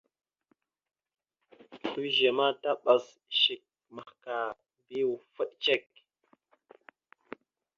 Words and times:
Slʉze 1.87 2.29
ma 2.37 2.47
taɓas 2.61 3.05
shek 3.41 3.61
mahəkar 3.93 4.43
bi 4.87 4.97
ufaɗ 5.11 5.49
cek. 5.63 5.85